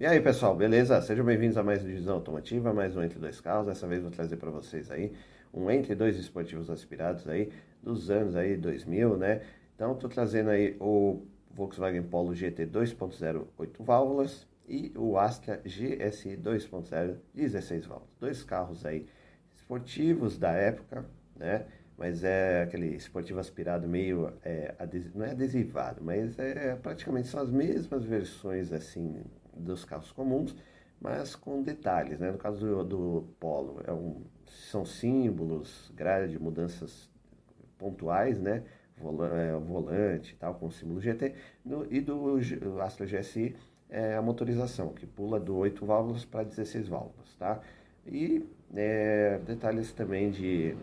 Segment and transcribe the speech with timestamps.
[0.00, 0.98] E aí pessoal, beleza?
[1.02, 3.66] Sejam bem-vindos a mais uma divisão automotiva, mais um Entre Dois Carros.
[3.66, 5.12] Dessa vez vou trazer para vocês aí
[5.52, 7.52] um Entre Dois Esportivos Aspirados aí
[7.82, 9.42] dos anos aí 2000, né?
[9.76, 16.38] Então tô trazendo aí o Volkswagen Polo GT 2.0 8 válvulas e o Astra GSI
[16.38, 18.14] 2.0 16 válvulas.
[18.18, 19.06] Dois carros aí
[19.54, 21.04] esportivos da época,
[21.36, 21.66] né?
[21.98, 24.74] Mas é aquele esportivo aspirado meio, é,
[25.14, 29.22] não é adesivado, mas é praticamente são as mesmas versões assim
[29.60, 30.56] dos carros comuns,
[31.00, 32.30] mas com detalhes, né?
[32.30, 34.22] No caso do, do Polo, é um,
[34.70, 37.08] são símbolos, grade, mudanças
[37.78, 38.64] pontuais, né?
[38.98, 41.34] É, volante e tal, com o símbolo GT,
[41.64, 42.38] no, e do
[42.82, 43.56] Astra GSI
[43.88, 47.60] é a motorização, que pula do 8 válvulas para 16 válvulas, tá?
[48.06, 50.76] E é, detalhes também de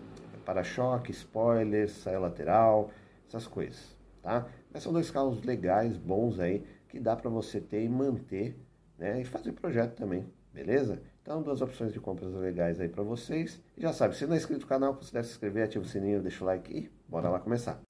[0.46, 2.92] para-choque, spoiler, saia lateral,
[3.28, 4.48] essas coisas, tá?
[4.74, 8.58] Mas são dois carros legais, bons aí, que dá para você ter e manter,
[8.98, 9.22] né?
[9.22, 11.02] E fazer projeto também, beleza?
[11.22, 13.62] Então, duas opções de compras legais aí para vocês.
[13.78, 16.22] E já sabe, se não é inscrito no canal, considere se inscrever, ativa o sininho,
[16.22, 17.82] deixa o like e bora lá começar.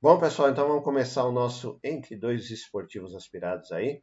[0.00, 4.02] Bom, pessoal, então vamos começar o nosso Entre Dois Esportivos Aspirados aí.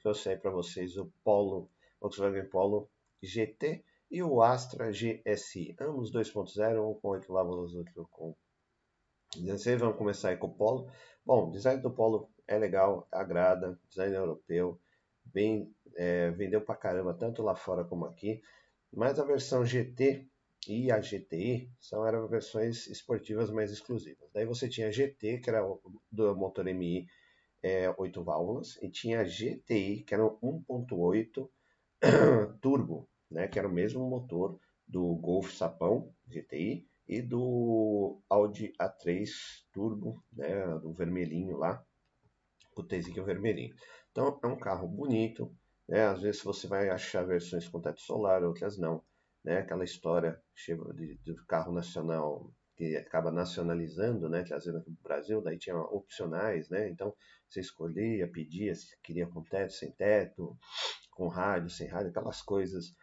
[0.00, 1.70] Trouxe aí para vocês o Polo,
[2.00, 2.88] Volkswagen Polo
[3.22, 5.74] GT e o Astra GSI.
[5.80, 8.36] Ambos 2.0, um com 8 válvulas, outro com
[9.34, 9.80] 16.
[9.80, 10.92] Vamos começar aí com o Polo.
[11.24, 14.78] Bom, o design do Polo é legal, agrada, design europeu,
[15.24, 18.42] bem, é, vendeu pra caramba, tanto lá fora como aqui.
[18.92, 20.28] Mas a versão GT
[20.68, 24.28] e a GTI são eram versões esportivas mais exclusivas.
[24.34, 25.62] Daí você tinha a GT, que era
[26.10, 27.06] do motor MI
[27.62, 31.48] é, 8 válvulas, e tinha a GTI, que era 1.8
[32.60, 39.28] turbo, né, que era o mesmo motor do Golf Sapão GTI e do Audi A3
[39.72, 41.84] Turbo, né, do vermelhinho lá,
[42.76, 43.74] o Tzinho vermelhinho.
[44.10, 45.54] Então é um carro bonito,
[45.88, 49.02] né, às vezes você vai achar versões com teto solar, outras não
[49.44, 49.58] né?
[49.58, 50.40] Aquela história
[50.94, 55.76] de, de carro nacional que acaba nacionalizando, né, trazendo aqui para o Brasil, daí tinha
[55.76, 57.14] opcionais, né, então
[57.46, 60.56] você escolhia, pedia se queria com teto, sem teto,
[61.10, 62.94] com rádio, sem rádio, aquelas coisas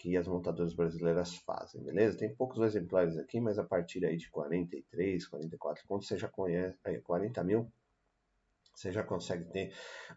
[0.00, 2.16] que as montadoras brasileiras fazem, beleza?
[2.16, 6.78] Tem poucos exemplares aqui, mas a partir aí de 43, 44 pontos, você já conhece,
[6.84, 7.70] aí, 40 mil,
[8.74, 9.74] você já consegue ter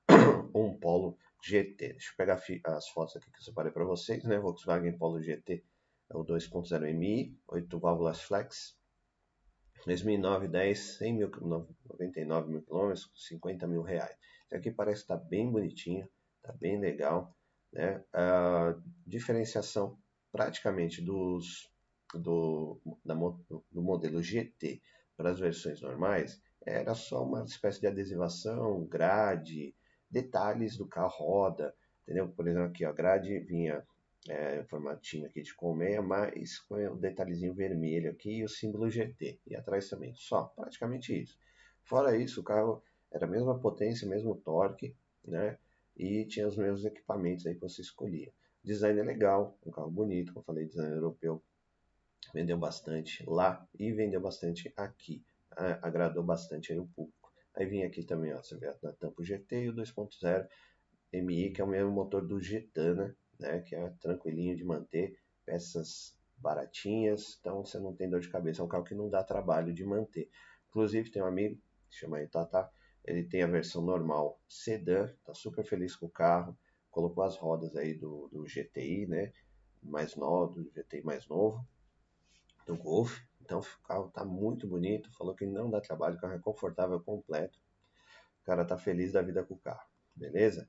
[0.55, 1.89] um Polo GT.
[1.89, 4.39] Deixa eu pegar as fotos aqui que eu separei para vocês, né?
[4.39, 5.61] Volkswagen Polo GT
[6.09, 8.77] é o 2.0 MI, 8 válvulas flex,
[9.85, 11.29] 2009, 10, 100 mil,
[11.89, 14.15] 99 mil quilômetros, 50 mil reais.
[14.45, 16.07] Isso aqui parece estar tá bem bonitinho,
[16.41, 17.35] tá bem legal,
[17.73, 18.03] né?
[18.13, 18.75] A
[19.05, 19.97] diferenciação
[20.31, 21.69] praticamente dos
[22.13, 24.81] do, da, do modelo GT
[25.17, 29.75] para as versões normais era só uma espécie de adesivação, grade,
[30.09, 32.29] detalhes do carro roda, entendeu?
[32.29, 33.85] Por exemplo, aqui, a grade vinha
[34.29, 39.39] é, formatinho aqui de colmeia, mas com o detalhezinho vermelho aqui e o símbolo GT.
[39.45, 41.37] E atrás também, só, praticamente isso.
[41.83, 42.81] Fora isso, o carro
[43.11, 44.95] era a mesma potência, mesmo torque,
[45.25, 45.57] né?
[45.95, 48.33] E tinha os mesmos equipamentos aí que você escolhia.
[48.63, 51.43] Design é legal, um carro bonito, como eu falei, design europeu.
[52.33, 55.23] Vendeu bastante lá e vendeu bastante aqui.
[55.81, 57.31] Agradou bastante aí o público.
[57.55, 60.47] Aí vinha aqui também, ó, você vê a tampa GT e o 2.0
[61.11, 65.15] MI, que é o mesmo motor do Getana, né, que é tranquilinho de manter,
[65.45, 69.23] peças baratinhas, então você não tem dor de cabeça, é um carro que não dá
[69.23, 70.29] trabalho de manter.
[70.69, 71.61] Inclusive tem um amigo,
[71.91, 72.67] chama aí Tata,
[73.05, 76.57] ele tem a versão normal sedã, tá super feliz com o carro,
[76.89, 79.33] colocou as rodas aí do, do GTI, né,
[79.81, 81.65] mais novo, do GTI mais novo,
[82.65, 86.33] do Golf, então o carro tá muito bonito, falou que não dá trabalho, o carro
[86.33, 87.59] é confortável, completo.
[88.41, 89.85] O cara tá feliz da vida com o carro,
[90.15, 90.67] beleza?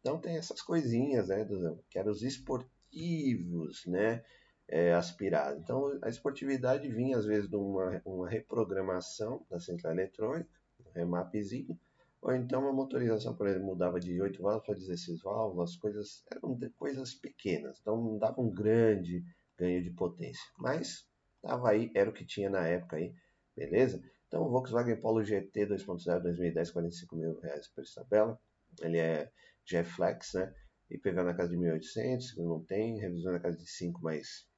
[0.00, 1.46] Então tem essas coisinhas, né,
[1.88, 4.24] que eram os esportivos, né,
[4.68, 5.62] é, aspirados.
[5.62, 10.50] Então a esportividade vinha às vezes de uma, uma reprogramação da central eletrônica,
[10.80, 11.78] um remapzinho,
[12.22, 16.58] ou então uma motorização, por exemplo, mudava de 8 válvulas para 16 válvulas, coisas eram
[16.78, 19.24] coisas pequenas, então não dava um grande
[19.56, 21.06] ganho de potência, mas
[21.44, 23.14] Tava aí, era o que tinha na época aí,
[23.54, 24.02] beleza?
[24.26, 28.40] Então o Volkswagen Polo GT 2.0 2010, 45 mil reais por tabela.
[28.80, 29.30] Ele é
[29.66, 30.54] GF Flex, né?
[30.90, 34.48] IPVA na casa de 1.800, não tem, revisão na casa de 5, mas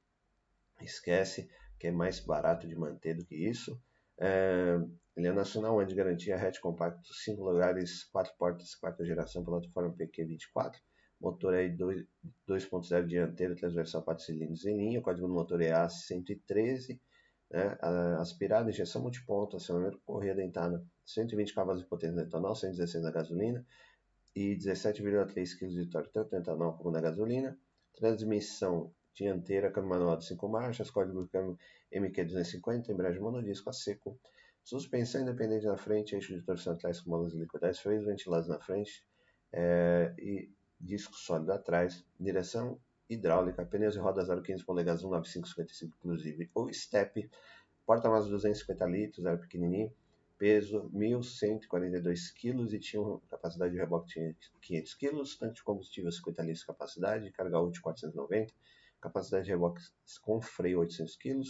[0.80, 3.80] esquece, que é mais barato de manter do que isso.
[4.18, 4.78] É,
[5.16, 9.94] ele é nacional, é de garantia, hatch compacto, 5 lugares, 4 portas, quarta geração, plataforma
[9.96, 10.76] PQ24
[11.20, 17.00] motor aí 2.0 dianteiro transversal 4 cilindros em linha, o código do motor é A113,
[17.50, 17.78] né?
[18.20, 23.64] aspirada, injeção multiponto, acionamento correia dentada, 120 cavalos de potência no etanol, 116 na gasolina
[24.34, 27.58] e 17,3 kg de torque, tanto no etanol como na gasolina.
[27.94, 31.58] Transmissão dianteira, câmbio manual de 5 marchas, código de câmbio
[31.94, 34.18] MQ250, embreagem monodisco a seco,
[34.66, 39.06] suspensão independente na frente, eixo de torção atrás com molas liquidais, freios ventilados na frente
[39.52, 42.76] é, e disco sólido atrás, direção
[43.08, 47.30] hidráulica, pneus e rodas aro 15 polegadas 19555 inclusive, ou step,
[47.86, 49.92] porta-malas 250 litros, era pequenininho,
[50.36, 56.42] peso 1.142 kg e tinha capacidade de reboque de 500 kg, tanque de combustível 50
[56.42, 58.52] litros de capacidade, carga útil 490,
[59.00, 59.80] capacidade de reboque
[60.22, 61.40] com freio 800 kg,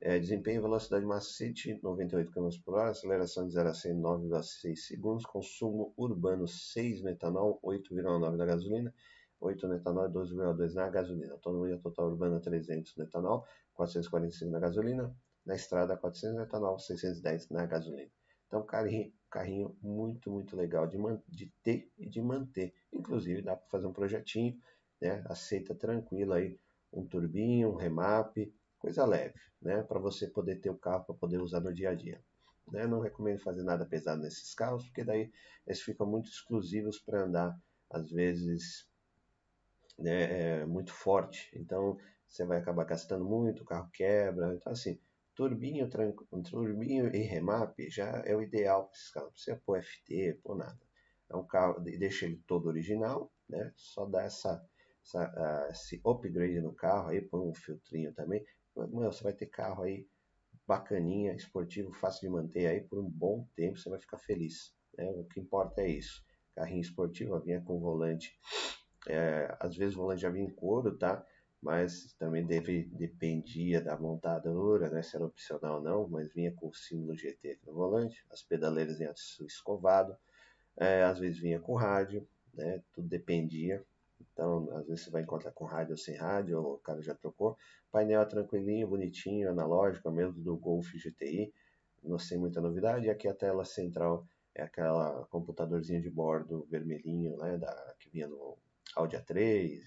[0.00, 5.24] é, desempenho velocidade macete 98 km por hora, aceleração de 0 a 100 9,6 segundos,
[5.24, 8.94] consumo urbano 6 no etanol, 8,9 na gasolina,
[9.40, 11.32] 8 no etanol e 12,2 na gasolina.
[11.32, 17.50] Autonomia total urbana 300 no etanol, 445 na gasolina, na estrada 400 no etanol, 610
[17.50, 18.10] na gasolina.
[18.46, 20.98] Então, carrinho, carrinho muito, muito legal de,
[21.28, 22.72] de ter e de manter.
[22.92, 24.56] Inclusive, dá para fazer um projetinho,
[25.00, 25.24] né?
[25.26, 26.58] aceita tranquilo aí
[26.92, 28.36] um turbinho, um remap,
[28.84, 29.82] coisa leve, né?
[29.82, 32.22] Para você poder ter o carro para poder usar no dia a dia.
[32.70, 32.86] Né?
[32.86, 35.32] Não recomendo fazer nada pesado nesses carros, porque daí
[35.66, 37.58] eles ficam muito exclusivos para andar,
[37.88, 38.86] às vezes,
[39.98, 41.50] né, é muito forte.
[41.54, 41.96] Então
[42.28, 44.54] você vai acabar gastando muito, o carro quebra.
[44.54, 45.00] Então, assim,
[45.34, 45.88] turbinho,
[46.50, 49.28] turbinho e remap já é o ideal para esses carros.
[49.28, 50.80] Não precisa pôr FT, pôr nada.
[51.30, 53.72] É um carro, deixa ele todo original, né?
[53.76, 54.62] Só dá essa,
[55.02, 58.44] essa uh, esse upgrade no carro aí, põe um filtrinho também.
[58.76, 60.06] Mano, você vai ter carro aí
[60.66, 64.74] bacaninha, esportivo, fácil de manter aí por um bom tempo, você vai ficar feliz.
[64.96, 65.10] Né?
[65.10, 66.24] O que importa é isso.
[66.54, 68.32] Carrinho esportivo, vinha com volante.
[69.08, 71.24] É, às vezes o volante já vinha em couro, tá?
[71.60, 75.02] Mas também deve, dependia da montadora, né?
[75.02, 79.00] Se era opcional ou não, mas vinha com o símbolo GT no volante, as pedaleiras
[79.00, 80.16] aço escovado,
[80.76, 82.82] é, às vezes vinha com rádio, né?
[82.92, 83.84] Tudo dependia.
[84.20, 87.56] Então, às vezes você vai encontrar com rádio ou sem rádio, o cara já trocou.
[87.90, 91.52] Painel é tranquilinho, bonitinho, analógico, mesmo do Golf GTI,
[92.02, 93.06] não sei muita novidade.
[93.06, 98.28] E aqui a tela central é aquela computadorzinho de bordo vermelhinho, né, da, que vinha
[98.28, 98.56] no
[98.94, 99.80] Audi A3,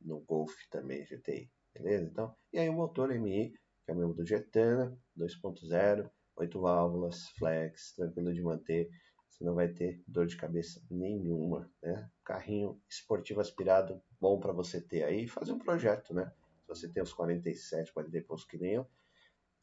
[0.00, 2.04] no Golf também GTI, beleza?
[2.04, 3.52] Então, e aí o motor MI,
[3.84, 8.88] que é o mesmo do Getana, 2.0, 8 válvulas, flex, tranquilo de manter,
[9.36, 12.10] você não vai ter dor de cabeça nenhuma, né?
[12.24, 16.32] Carrinho esportivo aspirado, bom para você ter aí fazer um projeto, né?
[16.62, 18.86] Se você tem os 47, 40 e poucos que nem eu,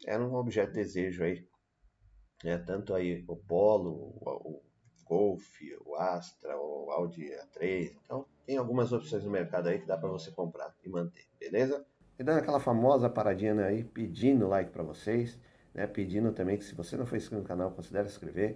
[0.06, 1.48] era um objeto de desejo aí,
[2.44, 2.60] né?
[2.60, 4.64] Tanto aí o Polo, o, o
[5.06, 9.98] Golf, o Astra, o Audi A3, então tem algumas opções no mercado aí que dá
[9.98, 11.84] para você comprar e manter, beleza?
[12.20, 15.40] E dando aquela famosa paradinha né, aí, pedindo like para vocês,
[15.74, 15.88] né?
[15.88, 18.56] Pedindo também que se você não for inscrito no canal, considere inscrever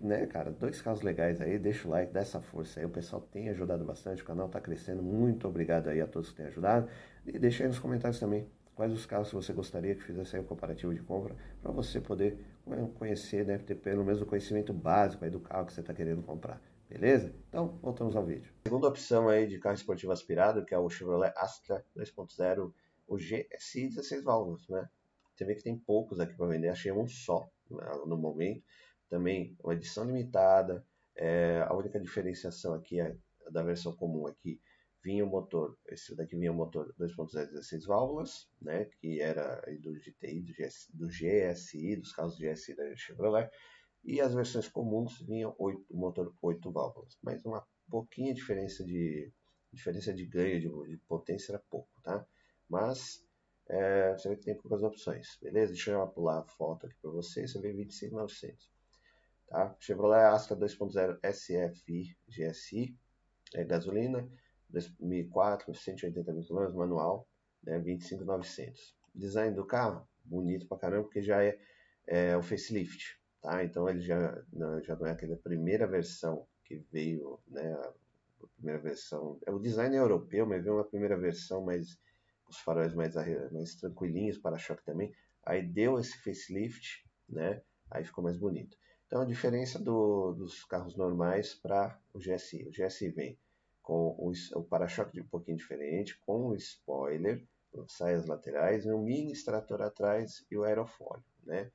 [0.00, 2.86] né, cara, dois casos legais aí, deixa o like, dá essa força aí.
[2.86, 5.02] O pessoal tem ajudado bastante, o canal tá crescendo.
[5.02, 6.88] Muito obrigado aí a todos que têm ajudado.
[7.26, 8.48] E deixa aí nos comentários também
[8.78, 12.38] quais os casos você gostaria que fizesse aí um comparativo de compra, para você poder
[12.94, 16.22] conhecer, né, ter pelo menos o conhecimento básico aí do carro que você está querendo
[16.22, 16.62] comprar.
[16.88, 17.34] Beleza?
[17.48, 18.52] Então, voltamos ao vídeo.
[18.62, 22.72] Segunda opção aí de carro esportivo aspirado, que é o Chevrolet Astra 2.0,
[23.08, 24.88] o GSI 16 válvulas, né?
[25.34, 28.62] Você vê que tem poucos aqui para vender, achei um só né, no momento
[29.08, 30.84] também uma edição limitada.
[31.16, 33.16] É, a única diferenciação aqui é
[33.50, 34.60] da versão comum aqui
[35.02, 39.94] vinha o motor, esse daqui vinha o motor 2.0 16 válvulas, né, que era do
[39.94, 43.50] GTI, do, GS, do GSI, dos carros GSI da Chevrolet,
[44.04, 49.32] e as versões comuns vinham 8, o motor 8 válvulas, mas uma pouquinha diferença de
[49.72, 52.26] diferença de ganho de, de potência era pouco, tá?
[52.68, 53.24] Mas
[53.68, 55.72] é, você vê que tem poucas opções, beleza?
[55.72, 58.56] Deixa eu pular a foto aqui para vocês, você vê 25.900.
[59.48, 59.74] Tá?
[59.80, 62.96] Chevrolet Astra 2.0 SFI GSI,
[63.54, 64.28] é gasolina,
[64.68, 67.26] 2004, 180 mil km, manual,
[67.62, 68.94] né, 25,900.
[69.14, 71.58] Design do carro, bonito pra caramba, porque já é,
[72.06, 73.64] é o facelift, tá?
[73.64, 78.80] Então ele já não, já não é aquela primeira versão que veio, né, a primeira
[78.80, 81.98] versão, é o design é europeu, mas veio uma primeira versão mais
[82.48, 83.14] os faróis mais,
[83.52, 85.12] mais tranquilinhos, para-choque também,
[85.44, 88.76] aí deu esse facelift, né, aí ficou mais bonito.
[89.08, 92.68] Então, a diferença do, dos carros normais para o GSI.
[92.68, 93.38] O GSI vem
[93.82, 97.42] com o, o para-choque um pouquinho diferente, com o spoiler,
[97.86, 101.72] saias laterais, um mini extrator atrás e o aerofólio, né?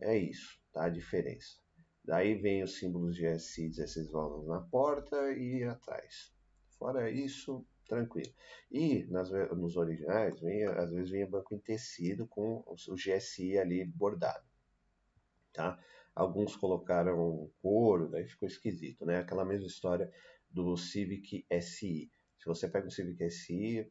[0.00, 0.86] É isso, tá?
[0.86, 1.60] A diferença.
[2.02, 6.32] Daí vem os símbolos GSI 16 válvulas na porta e atrás.
[6.78, 8.32] Fora isso, tranquilo.
[8.70, 13.84] E nas, nos originais, vinha, às vezes vinha banco em tecido com o GSI ali
[13.84, 14.48] bordado,
[15.52, 15.78] tá?
[16.14, 19.18] Alguns colocaram couro, daí ficou esquisito, né?
[19.18, 20.10] Aquela mesma história
[20.50, 22.10] do Civic SI.
[22.38, 23.88] Se você pega o Civic SI,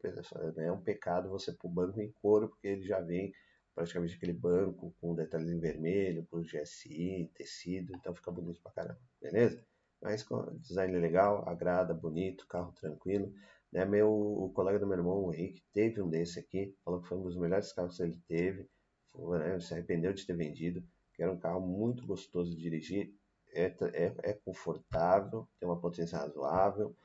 [0.58, 3.32] é um pecado você pôr banco em couro, porque ele já vem
[3.74, 9.00] praticamente aquele banco com detalhes em vermelho, com GSI, tecido, então fica bonito pra caramba,
[9.20, 9.64] beleza?
[10.00, 10.26] Mas
[10.60, 13.32] design legal, agrada, bonito, carro tranquilo.
[13.72, 13.84] Né?
[13.84, 17.18] Meu, o colega do meu irmão, o Henrique, teve um desse aqui, falou que foi
[17.18, 18.68] um dos melhores carros que ele teve,
[19.12, 19.58] foi, né?
[19.60, 20.84] se arrependeu de ter vendido,
[21.22, 23.14] era um carro muito gostoso de dirigir,
[23.52, 26.96] é, é, é confortável, tem uma potência razoável,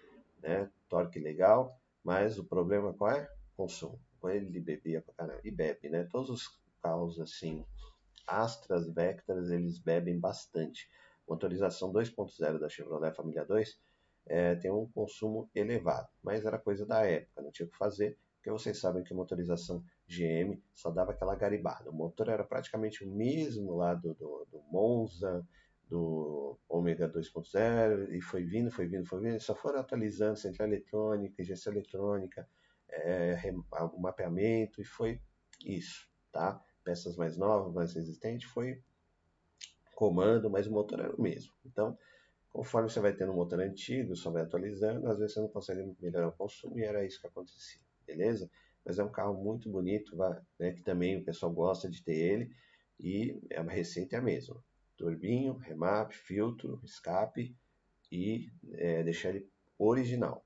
[0.42, 0.70] né?
[0.88, 3.30] torque legal, mas o problema qual é?
[3.56, 4.00] Consumo.
[4.24, 6.04] Ele bebia pra caramba, e bebe, né?
[6.12, 7.66] Todos os carros assim,
[8.28, 10.90] Astras, Vectras, eles bebem bastante
[11.28, 13.80] motorização 2.0 da Chevrolet Família 2
[14.26, 18.18] é, tem um consumo elevado, mas era coisa da época, não tinha o que fazer,
[18.48, 21.90] porque vocês sabem que a motorização GM só dava aquela garibada.
[21.90, 25.46] O motor era praticamente o mesmo lá do, do, do Monza,
[25.90, 31.42] do Ômega 2.0, e foi vindo, foi vindo, foi vindo, só foram atualizando central eletrônica,
[31.42, 32.48] injeção eletrônica,
[32.90, 33.54] é,
[33.94, 35.20] o mapeamento, e foi
[35.66, 36.62] isso, tá?
[36.86, 38.82] Peças mais novas, mais resistentes, foi
[39.94, 41.52] comando, mas o motor era o mesmo.
[41.66, 41.98] Então,
[42.50, 45.94] conforme você vai tendo um motor antigo, só vai atualizando, às vezes você não consegue
[46.00, 48.50] melhorar o consumo e era isso que acontecia, beleza?
[48.86, 50.16] Mas é um carro muito bonito,
[50.58, 52.50] né, que também o pessoal gosta de ter ele
[53.00, 54.64] e a receita é a mesma.
[54.96, 57.56] Turbinho, remap, filtro, escape
[58.12, 59.48] e é, deixar ele
[59.78, 60.46] original.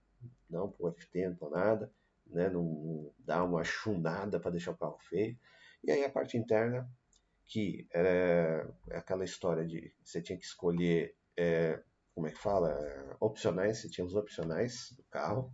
[0.50, 1.94] Não por FT, não por nada,
[2.26, 5.38] né, não, dá uma chunada para deixar o carro feio.
[5.84, 6.90] E aí a parte interna
[7.46, 11.84] que é, é aquela história de você tinha que escolher, é,
[12.16, 12.72] como é que fala?
[12.72, 15.54] É, opcionais, você tinha os opcionais do carro.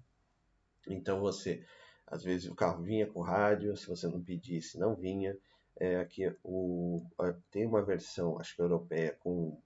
[0.88, 1.66] Então você,
[2.08, 5.38] às vezes o carro vinha com rádio, se você não pedisse, não vinha.
[5.80, 7.06] É, aqui o,
[7.52, 9.62] tem uma versão, acho que europeia, com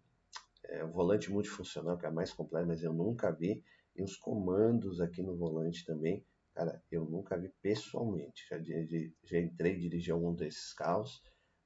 [0.66, 3.64] é, volante multifuncional, que é a mais completa, mas eu nunca vi.
[3.96, 8.46] E os comandos aqui no volante também, cara, eu nunca vi pessoalmente.
[8.50, 8.58] Já,
[9.24, 11.22] já entrei dirigi algum desses carros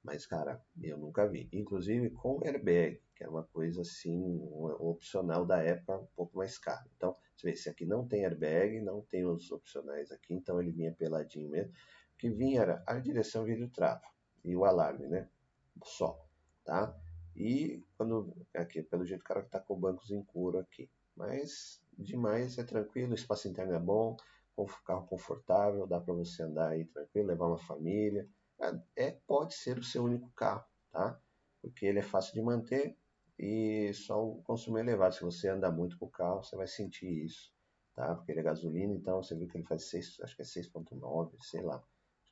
[0.05, 1.49] mas, cara, eu nunca vi.
[1.51, 6.59] Inclusive com airbag, que é uma coisa assim, um, opcional da época, um pouco mais
[6.59, 6.87] caro.
[6.95, 10.71] Então, você vê, esse aqui não tem airbag, não tem os opcionais aqui, então ele
[10.71, 11.71] vinha peladinho mesmo.
[11.71, 14.05] O que vinha era a direção vidro trava
[14.43, 15.29] e o alarme, né?
[15.83, 16.25] Só,
[16.63, 16.97] tá?
[17.35, 20.89] E quando, aqui, pelo jeito o cara tá com bancos em couro aqui.
[21.15, 24.15] Mas, demais, é tranquilo, o espaço interno é bom,
[24.85, 28.27] carro confortável, dá para você andar aí tranquilo, levar uma família,
[28.95, 31.19] é, pode ser o seu único carro, tá?
[31.61, 32.97] Porque ele é fácil de manter
[33.37, 35.15] e só o consumo elevado.
[35.15, 37.53] Se você andar muito com o carro, você vai sentir isso,
[37.93, 38.15] tá?
[38.15, 41.31] Porque ele é gasolina, então você viu que ele faz 6, acho que é 6.9,
[41.41, 41.83] sei lá,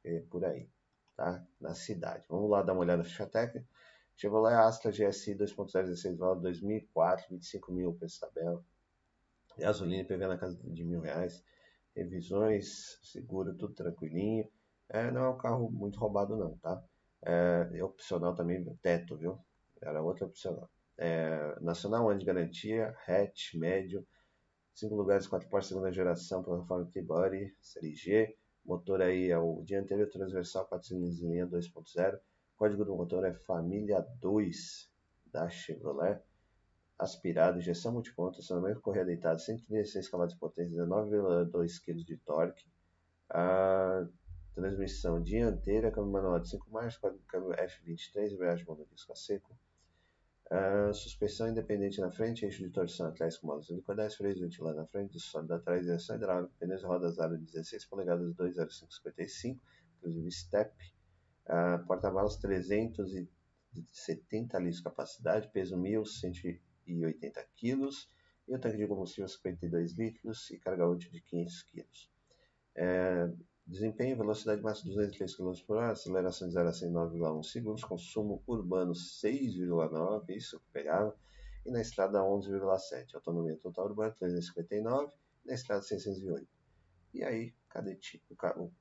[0.03, 0.69] é por aí,
[1.15, 1.45] tá?
[1.59, 2.25] Na cidade.
[2.29, 3.67] Vamos lá dar uma olhada na ficha técnica.
[4.15, 8.63] Chevrolet Astra GSI 2.0 16 válvulas 2004, 25 mil preço tabela.
[9.57, 11.43] Gasolina PV na casa de mil reais.
[11.95, 14.47] Revisões, seguro, tudo tranquilinho.
[14.89, 16.83] É, não é um carro muito roubado não, tá?
[17.25, 19.39] É, é opcional também, teto, viu?
[19.81, 20.69] Era outra opcional.
[20.97, 24.05] É, nacional, ano de garantia, hatch, médio,
[24.75, 28.35] 5 lugares, 4 portas, segunda geração, plataforma T-Body, série G,
[28.65, 32.19] motor aí é o dianteiro transversal, 4 cilindros em linha 2.0,
[32.55, 34.89] código do motor é família 2
[35.25, 36.21] da Chevrolet,
[36.97, 42.65] aspirado, injeção multiponto, acionamento correia deitado, 136 cavalos de potência, 19,2 kg de torque,
[43.29, 44.07] ah,
[44.53, 49.57] transmissão dianteira, câmbio manual de 5 marchas, câmbio F23, embreagem monodisco a seco,
[50.51, 54.85] uh, suspensão independente na frente, eixo de torção atrás com molas helicoidais, freios ventilados na
[54.87, 59.61] frente, sólido atrás, direção hidráulica, pneus rodas aro 16 polegadas 20555,
[59.97, 60.73] inclusive step,
[61.47, 66.59] uh, porta-malas 370 litros de capacidade, peso 1.180
[67.55, 67.89] kg,
[68.47, 71.85] e o tanque de combustível 52 litros e carga útil de 500 kg.
[72.75, 73.31] É,
[73.65, 78.91] Desempenho, velocidade máxima 203 km por hora, aceleração de 0 a 109,1 segundos, consumo urbano
[78.91, 81.15] 6,9, isso que pegava,
[81.65, 83.15] e na estrada 11,7.
[83.15, 85.11] Autonomia total urbana 359,
[85.45, 86.45] na estrada 608.
[87.13, 88.35] E aí, cadê tipo?
[88.57, 88.71] O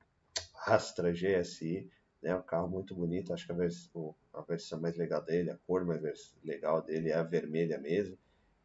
[0.65, 1.89] Astra GSI,
[2.21, 3.89] né, um carro muito bonito, acho que a, vers
[4.33, 6.01] a versão mais legal dele, a cor mais
[6.43, 8.17] legal dele é a vermelha mesmo,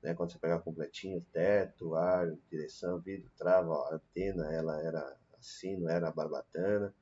[0.02, 5.76] né, quando você pegar completinho, teto, ar, direção, vidro, trava, ó, antena, ela era assim,
[5.78, 6.94] não era barbatana,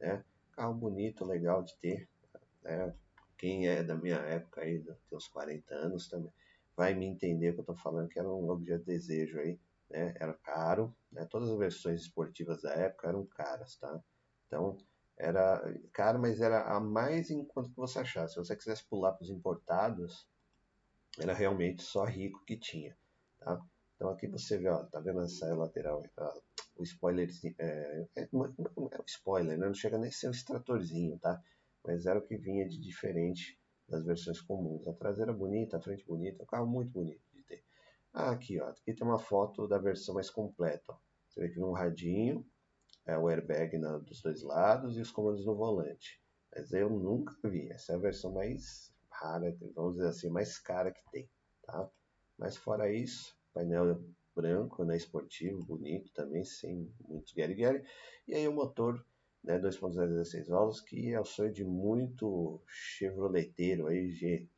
[0.00, 0.24] né?
[0.52, 2.08] Carro bonito, legal de ter,
[2.62, 2.94] né?
[3.38, 6.32] Quem é da minha época aí, tem uns 40 anos também,
[6.76, 10.14] vai me entender que eu tô falando, que era um objeto de desejo aí, né?
[10.18, 11.26] Era caro, né?
[11.26, 14.02] Todas as versões esportivas da época eram caras, tá?
[14.46, 14.76] Então,
[15.16, 18.34] era caro, mas era a mais enquanto que você achasse.
[18.34, 20.26] Se você quisesse pular para os importados,
[21.18, 22.96] era realmente só rico que tinha,
[23.38, 23.60] tá?
[24.00, 26.32] Então aqui você vê, ó, tá vendo essa lateral, ó,
[26.76, 27.28] o spoiler,
[27.58, 29.66] é, é, é, um spoiler, né?
[29.66, 31.38] não chega nem a ser um extratorzinho, tá?
[31.84, 34.88] Mas era o que vinha de diferente das versões comuns.
[34.88, 37.62] A traseira bonita, a frente bonita, um carro muito bonito de ter.
[38.14, 40.96] Ah, aqui, ó, aqui tem uma foto da versão mais completa, ó.
[41.28, 42.42] Você vê que um radinho,
[43.04, 46.18] é, o airbag na, dos dois lados e os comandos no volante.
[46.56, 50.90] Mas eu nunca vi, essa é a versão mais rara, vamos dizer assim, mais cara
[50.90, 51.28] que tem,
[51.66, 51.86] tá?
[52.38, 54.02] Mas fora isso, painel
[54.34, 57.84] branco, né, esportivo, bonito também, sem muito guerre-guerre.
[58.26, 59.04] E aí o motor
[59.42, 64.10] né, 2.0 16 válvulas, que é o sonho de muito chevroleteiro aí,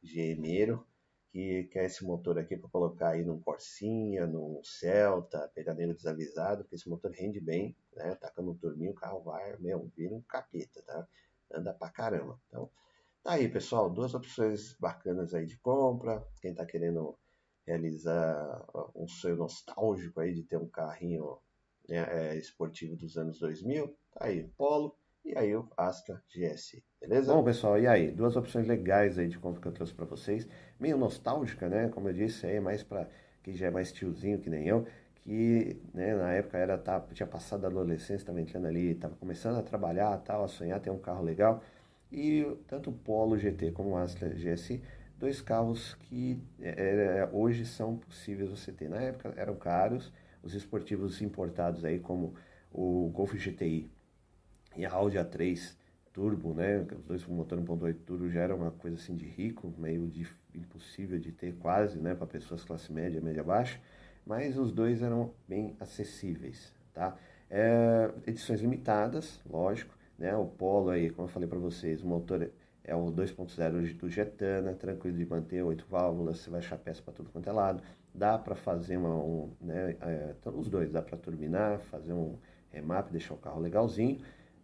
[0.03, 0.87] GMero,
[1.31, 6.77] que quer esse motor aqui para colocar aí num Corsinha, num Celta, nele desavisado, porque
[6.77, 8.15] esse motor rende bem, né?
[8.17, 11.09] Taca no turminho, o carro vai, meu, vira um capeta, tá?
[11.55, 12.39] Anda pra caramba.
[12.49, 12.71] Então,
[13.23, 16.27] tá aí, pessoal, duas opções bacanas aí de compra.
[16.41, 17.17] Quem tá querendo
[17.67, 18.65] realizar
[18.95, 21.39] um sonho nostálgico aí de ter um carrinho
[21.89, 26.83] né, é, esportivo dos anos 2000, tá aí o Polo e aí o Astra GS,
[27.01, 27.33] beleza?
[27.33, 28.11] Bom, pessoal, e aí?
[28.11, 30.49] Duas opções legais aí de compra que eu trouxe para vocês,
[30.81, 31.89] meio nostálgica, né?
[31.89, 33.09] Como eu disse, aí é mais para
[33.43, 37.27] quem já é mais tiozinho que nem eu, que né, na época era tá, tinha
[37.27, 40.99] passado a adolescência, estava entrando ali, estava começando a trabalhar, tal, a sonhar ter um
[40.99, 41.63] carro legal.
[42.11, 44.83] E tanto o Polo GT como o Astra GSI
[45.23, 48.89] dois carros que é, é, hoje são possíveis você ter.
[48.89, 50.13] Na época eram caros,
[50.43, 52.35] os esportivos importados aí como
[52.73, 53.89] o Golf GTI
[54.77, 55.77] e a Audi A3
[56.13, 59.73] Turbo, né, os dois com motor 1.8 turbo já era uma coisa assim de rico,
[59.79, 63.81] meio de, impossível de ter quase, né, para pessoas classe média, média baixa,
[64.27, 67.17] mas os dois eram bem acessíveis, tá?
[67.49, 72.51] É, edições limitadas, lógico, né, o Polo aí, como eu falei para vocês, o motor
[72.85, 77.13] é o 2.0 do Getana, tranquilo de manter, oito válvulas, você vai achar peça para
[77.13, 77.83] tudo quanto é lado.
[78.15, 82.37] Dá para fazer uma, um, né, é, os dois, dá para turbinar, fazer um
[82.71, 84.21] remap, deixar o carro legalzinho,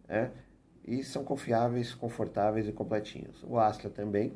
[0.07, 0.31] né?
[0.85, 3.43] E são confiáveis, confortáveis e completinhos.
[3.43, 4.33] O Astra também,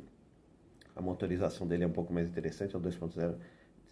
[0.96, 3.36] a motorização dele é um pouco mais interessante, é o 2.0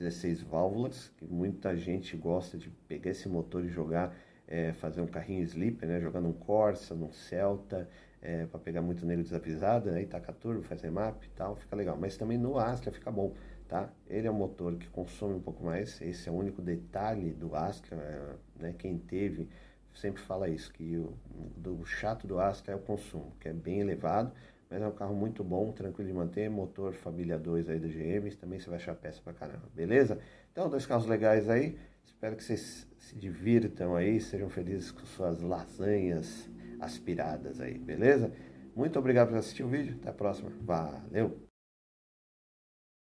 [0.01, 4.15] 16 válvulas, que muita gente gosta de pegar esse motor e jogar,
[4.47, 5.99] é, fazer um carrinho sleeper, né?
[6.01, 7.87] Jogar num Corsa, num Celta,
[8.21, 11.97] é, para pegar muito desavisado, aí taca turbo, faz remap e tal, fica legal.
[11.99, 13.33] Mas também no Astra fica bom,
[13.67, 13.89] tá?
[14.07, 17.55] Ele é um motor que consome um pouco mais, esse é o único detalhe do
[17.55, 18.75] Astra, é, né?
[18.77, 19.49] Quem teve
[19.93, 21.13] sempre fala isso, que o
[21.57, 24.31] do chato do Astra é o consumo, que é bem elevado,
[24.69, 28.33] mas é um carro muito bom, tranquilo de manter, motor família 2 aí da GM,
[28.39, 30.17] também você vai achar peça pra caramba, beleza?
[30.51, 35.41] Então, dois carros legais aí, espero que vocês se divirtam aí, sejam felizes com suas
[35.41, 36.49] lasanhas,
[36.81, 38.33] aspiradas aí, beleza?
[38.75, 41.50] Muito obrigado por assistir o vídeo, até a próxima, valeu!